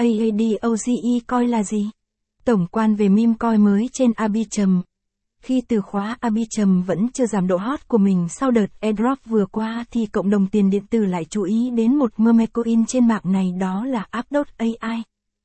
AADOGE 0.00 1.20
coi 1.26 1.48
là 1.48 1.62
gì? 1.62 1.90
Tổng 2.44 2.66
quan 2.70 2.94
về 2.94 3.08
meme 3.08 3.34
coi 3.38 3.58
mới 3.58 3.88
trên 3.92 4.12
Arbitrum. 4.16 4.82
Khi 5.42 5.62
từ 5.68 5.80
khóa 5.80 6.16
Arbitrum 6.20 6.82
vẫn 6.82 7.08
chưa 7.12 7.26
giảm 7.26 7.46
độ 7.46 7.56
hot 7.56 7.88
của 7.88 7.98
mình 7.98 8.26
sau 8.28 8.50
đợt 8.50 8.66
airdrop 8.80 9.18
vừa 9.26 9.46
qua 9.46 9.84
thì 9.90 10.06
cộng 10.06 10.30
đồng 10.30 10.46
tiền 10.46 10.70
điện 10.70 10.86
tử 10.90 11.04
lại 11.04 11.24
chú 11.24 11.42
ý 11.42 11.70
đến 11.70 11.96
một 11.96 12.10
meme 12.16 12.46
coin 12.46 12.86
trên 12.86 13.08
mạng 13.08 13.22
này, 13.24 13.52
đó 13.60 13.84
là 13.84 14.06
App.ai. 14.10 15.02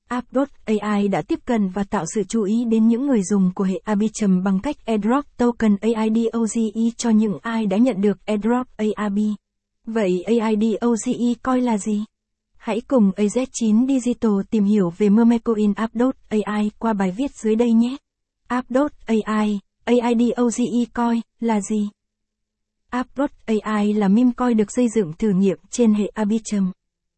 App.ai 0.10 1.08
đã 1.08 1.22
tiếp 1.22 1.40
cận 1.46 1.70
và 1.70 1.84
tạo 1.84 2.06
sự 2.16 2.24
chú 2.24 2.44
ý 2.44 2.66
đến 2.66 2.88
những 2.88 3.08
người 3.08 3.24
dùng 3.24 3.52
của 3.56 3.64
hệ 3.64 3.78
Arbitrum 3.84 4.44
bằng 4.44 4.60
cách 4.60 4.86
airdrop 4.86 5.26
token 5.38 5.78
AIDOGE 5.82 6.90
cho 6.98 7.10
những 7.10 7.38
ai 7.42 7.66
đã 7.66 7.78
nhận 7.78 8.02
được 8.02 8.26
airdrop 8.26 8.68
ARB. 8.78 9.18
Vậy 9.86 10.24
AIDOGE 10.24 11.34
coi 11.42 11.62
là 11.62 11.78
gì? 11.78 12.04
Hãy 12.66 12.82
cùng 12.88 13.12
AZ9 13.12 13.88
Digital 13.88 14.32
tìm 14.50 14.64
hiểu 14.64 14.94
về 14.98 15.10
Mermecoin 15.10 15.74
App.ai 15.74 16.72
qua 16.80 16.94
bài 16.94 17.12
viết 17.18 17.32
dưới 17.36 17.56
đây 17.56 17.74
nhé. 17.74 17.98
App.ai, 18.48 19.60
AIDOGE 19.84 20.86
Coin, 20.94 21.22
là 21.40 21.62
gì? 21.62 21.90
App.ai 22.90 23.94
là 23.94 24.08
meme 24.08 24.32
coin 24.38 24.58
được 24.58 24.72
xây 24.72 24.88
dựng 24.96 25.14
thử 25.14 25.30
nghiệm 25.30 25.58
trên 25.70 25.94
hệ 25.94 26.06
Arbitrum. 26.14 26.72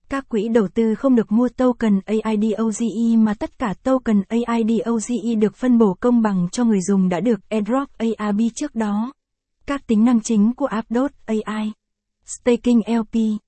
Các 0.09 0.29
quỹ 0.29 0.47
đầu 0.47 0.67
tư 0.67 0.95
không 0.95 1.15
được 1.15 1.31
mua 1.31 1.49
token 1.49 1.99
AIDOGE 2.05 3.15
mà 3.17 3.33
tất 3.33 3.59
cả 3.59 3.73
token 3.83 4.21
AIDOGE 4.29 5.35
được 5.39 5.55
phân 5.55 5.77
bổ 5.77 5.93
công 5.99 6.21
bằng 6.21 6.47
cho 6.51 6.63
người 6.63 6.81
dùng 6.81 7.09
đã 7.09 7.19
được 7.19 7.49
airdrop 7.49 7.89
ARB 7.97 8.41
trước 8.55 8.75
đó. 8.75 9.13
Các 9.65 9.87
tính 9.87 10.05
năng 10.05 10.21
chính 10.21 10.53
của 10.53 10.65
App.ai 10.65 11.71
Staking 12.25 12.79
LP 12.87 13.39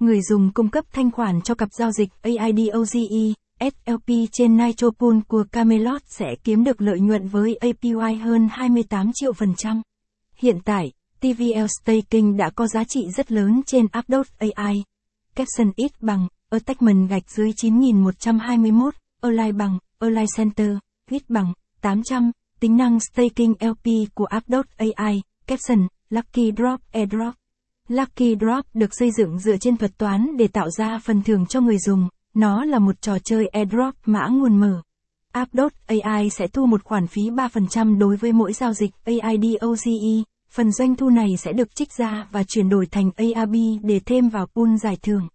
Người 0.00 0.22
dùng 0.22 0.52
cung 0.52 0.68
cấp 0.68 0.84
thanh 0.92 1.10
khoản 1.10 1.40
cho 1.40 1.54
cặp 1.54 1.68
giao 1.72 1.90
dịch 1.92 2.08
AIDOGE, 2.22 3.34
SLP 3.60 4.28
trên 4.32 4.56
Nitropool 4.56 5.18
của 5.28 5.44
Camelot 5.52 6.02
sẽ 6.06 6.26
kiếm 6.44 6.64
được 6.64 6.80
lợi 6.80 7.00
nhuận 7.00 7.28
với 7.28 7.56
APY 7.56 8.14
hơn 8.22 8.48
28 8.50 9.10
triệu 9.14 9.32
phần 9.32 9.54
trăm. 9.56 9.82
Hiện 10.36 10.58
tại, 10.64 10.92
TVL 11.20 11.66
Staking 11.80 12.36
đã 12.36 12.50
có 12.50 12.66
giá 12.66 12.84
trị 12.84 13.00
rất 13.16 13.32
lớn 13.32 13.60
trên 13.66 13.86
Updot 13.98 14.26
AI. 14.38 14.84
Caption 15.34 15.72
ít 15.76 15.92
bằng, 16.00 16.28
attachment 16.50 17.08
gạch 17.08 17.30
dưới 17.30 17.52
9121, 17.56 18.94
Align 19.20 19.56
bằng, 19.56 19.78
Align 19.98 20.26
Center, 20.36 20.70
ít 21.10 21.22
bằng, 21.30 21.52
800, 21.80 22.30
tính 22.60 22.76
năng 22.76 22.98
Staking 23.00 23.52
LP 23.60 24.14
của 24.14 24.26
Updot 24.36 24.66
AI, 24.76 25.22
Caption, 25.46 25.86
Lucky 26.10 26.52
Drop 26.56 26.80
Airdrop. 26.92 27.34
Lucky 27.88 28.36
Drop 28.40 28.66
được 28.74 28.94
xây 28.94 29.10
dựng 29.10 29.38
dựa 29.38 29.56
trên 29.56 29.76
thuật 29.76 29.98
toán 29.98 30.36
để 30.36 30.48
tạo 30.48 30.70
ra 30.70 30.98
phần 31.04 31.22
thưởng 31.22 31.46
cho 31.46 31.60
người 31.60 31.78
dùng, 31.78 32.08
nó 32.34 32.64
là 32.64 32.78
một 32.78 33.02
trò 33.02 33.18
chơi 33.18 33.46
airdrop 33.46 33.94
mã 34.04 34.28
nguồn 34.28 34.56
mở. 34.56 34.82
Updot 35.42 35.72
AI 35.86 36.30
sẽ 36.30 36.46
thu 36.46 36.66
một 36.66 36.84
khoản 36.84 37.06
phí 37.06 37.22
3% 37.30 37.98
đối 37.98 38.16
với 38.16 38.32
mỗi 38.32 38.52
giao 38.52 38.72
dịch 38.72 38.90
AIDOCE. 39.04 40.22
phần 40.50 40.72
doanh 40.72 40.96
thu 40.96 41.10
này 41.10 41.36
sẽ 41.38 41.52
được 41.52 41.74
trích 41.74 41.92
ra 41.92 42.28
và 42.32 42.44
chuyển 42.48 42.68
đổi 42.68 42.86
thành 42.86 43.10
ARB 43.16 43.54
để 43.82 44.00
thêm 44.06 44.28
vào 44.28 44.46
pool 44.46 44.76
giải 44.82 44.96
thưởng. 45.02 45.28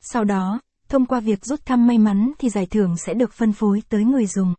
Sau 0.00 0.24
đó, 0.24 0.60
thông 0.88 1.06
qua 1.06 1.20
việc 1.20 1.44
rút 1.44 1.66
thăm 1.66 1.86
may 1.86 1.98
mắn 1.98 2.32
thì 2.38 2.48
giải 2.48 2.66
thưởng 2.66 2.96
sẽ 3.06 3.14
được 3.14 3.32
phân 3.32 3.52
phối 3.52 3.82
tới 3.88 4.04
người 4.04 4.26
dùng. 4.26 4.54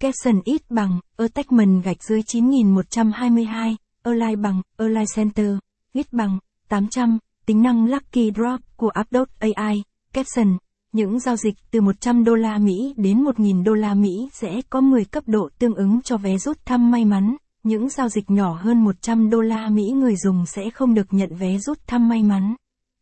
Caption 0.00 0.40
ít 0.44 0.70
bằng, 0.70 1.00
attachment 1.16 1.84
gạch 1.84 2.02
dưới 2.02 2.22
9122, 2.26 3.76
align 4.02 4.42
bằng, 4.42 4.62
align 4.76 5.04
center, 5.16 5.56
ít 5.92 6.12
bằng, 6.12 6.38
800, 6.70 7.18
tính 7.46 7.62
năng 7.62 7.86
Lucky 7.86 8.30
Drop 8.36 8.60
của 8.76 8.92
Updot 9.00 9.28
AI, 9.38 9.82
Caption, 10.12 10.56
những 10.92 11.18
giao 11.18 11.36
dịch 11.36 11.54
từ 11.70 11.80
100 11.80 12.24
đô 12.24 12.34
la 12.34 12.58
Mỹ 12.58 12.94
đến 12.96 13.24
1.000 13.24 13.64
đô 13.64 13.72
la 13.72 13.94
Mỹ 13.94 14.28
sẽ 14.32 14.60
có 14.70 14.80
10 14.80 15.04
cấp 15.04 15.24
độ 15.26 15.48
tương 15.58 15.74
ứng 15.74 16.02
cho 16.02 16.16
vé 16.16 16.38
rút 16.38 16.58
thăm 16.64 16.90
may 16.90 17.04
mắn. 17.04 17.36
Những 17.62 17.88
giao 17.88 18.08
dịch 18.08 18.30
nhỏ 18.30 18.58
hơn 18.62 18.84
100 18.84 19.30
đô 19.30 19.40
la 19.40 19.68
Mỹ 19.68 19.82
người 19.82 20.16
dùng 20.16 20.46
sẽ 20.46 20.70
không 20.70 20.94
được 20.94 21.06
nhận 21.10 21.36
vé 21.36 21.58
rút 21.58 21.78
thăm 21.86 22.08
may 22.08 22.22
mắn. 22.22 22.54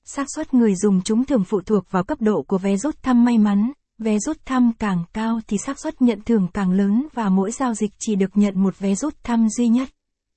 xác 0.04 0.26
suất 0.34 0.54
người 0.54 0.74
dùng 0.74 1.00
chúng 1.04 1.24
thường 1.24 1.44
phụ 1.44 1.60
thuộc 1.60 1.90
vào 1.90 2.04
cấp 2.04 2.20
độ 2.20 2.42
của 2.42 2.58
vé 2.58 2.76
rút 2.76 3.02
thăm 3.02 3.24
may 3.24 3.38
mắn. 3.38 3.72
Vé 3.98 4.18
rút 4.18 4.36
thăm 4.44 4.72
càng 4.78 5.04
cao 5.12 5.40
thì 5.48 5.58
xác 5.58 5.80
suất 5.80 6.02
nhận 6.02 6.20
thưởng 6.22 6.48
càng 6.54 6.70
lớn 6.70 7.06
và 7.14 7.28
mỗi 7.28 7.50
giao 7.50 7.74
dịch 7.74 7.90
chỉ 7.98 8.14
được 8.14 8.30
nhận 8.34 8.62
một 8.62 8.78
vé 8.78 8.94
rút 8.94 9.14
thăm 9.22 9.48
duy 9.48 9.68
nhất. 9.68 9.88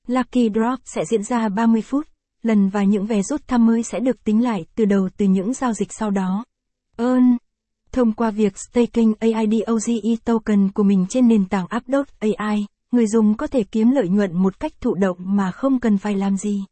Lucky 0.08 0.50
Drop 0.50 0.80
sẽ 0.86 1.06
diễn 1.06 1.24
ra 1.24 1.50
30 1.50 1.82
phút 1.82 2.11
lần 2.44 2.70
và 2.70 2.84
những 2.84 3.06
vé 3.06 3.22
rút 3.22 3.48
thăm 3.48 3.66
mới 3.66 3.84
sẽ 3.84 4.00
được 4.00 4.24
tính 4.24 4.44
lại 4.44 4.66
từ 4.76 4.86
đầu 4.86 5.10
từ 5.18 5.26
những 5.26 5.54
giao 5.54 5.74
dịch 5.74 5.94
sau 5.94 6.12
đó. 6.12 6.46
Ơn 6.98 7.38
Thông 7.92 8.12
qua 8.12 8.32
việc 8.32 8.54
staking 8.58 9.14
AIDOGE 9.20 10.16
token 10.26 10.72
của 10.72 10.84
mình 10.84 11.06
trên 11.10 11.28
nền 11.28 11.46
tảng 11.46 11.66
Updot 11.78 12.08
AI, 12.20 12.66
người 12.92 13.08
dùng 13.08 13.38
có 13.38 13.48
thể 13.48 13.64
kiếm 13.64 13.92
lợi 13.92 14.10
nhuận 14.10 14.34
một 14.34 14.60
cách 14.60 14.72
thụ 14.82 14.94
động 14.94 15.18
mà 15.20 15.52
không 15.52 15.80
cần 15.80 15.98
phải 15.98 16.16
làm 16.16 16.38
gì. 16.38 16.64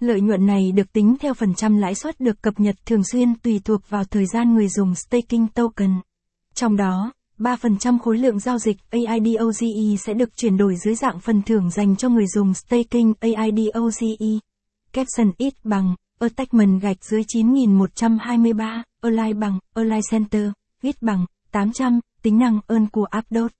Lợi 0.00 0.20
nhuận 0.20 0.46
này 0.46 0.72
được 0.72 0.92
tính 0.92 1.16
theo 1.20 1.34
phần 1.34 1.54
trăm 1.54 1.76
lãi 1.76 1.94
suất 1.94 2.20
được 2.20 2.42
cập 2.42 2.60
nhật 2.60 2.76
thường 2.86 3.02
xuyên 3.12 3.34
tùy 3.34 3.60
thuộc 3.64 3.80
vào 3.88 4.04
thời 4.04 4.26
gian 4.26 4.54
người 4.54 4.68
dùng 4.68 4.94
staking 4.94 5.46
token. 5.54 5.90
Trong 6.54 6.76
đó, 6.76 7.12
3% 7.38 7.98
khối 7.98 8.18
lượng 8.18 8.38
giao 8.38 8.58
dịch 8.58 8.76
AIDOGE 8.90 9.96
sẽ 9.98 10.14
được 10.14 10.36
chuyển 10.36 10.56
đổi 10.56 10.76
dưới 10.84 10.94
dạng 10.94 11.20
phần 11.20 11.42
thưởng 11.42 11.70
dành 11.70 11.96
cho 11.96 12.08
người 12.08 12.26
dùng 12.26 12.54
staking 12.54 13.12
AIDOGE. 13.20 14.38
Caption 14.94 15.32
ít 15.38 15.54
bằng, 15.64 15.94
attachment 16.20 16.82
gạch 16.82 17.04
dưới 17.04 17.22
9123, 17.28 18.82
align 19.02 19.40
bằng, 19.40 19.58
align 19.74 20.00
center, 20.10 20.50
ít 20.82 20.96
bằng, 21.00 21.26
800, 21.50 22.00
tính 22.22 22.38
năng 22.38 22.60
ơn 22.66 22.86
của 22.86 23.06
update. 23.18 23.54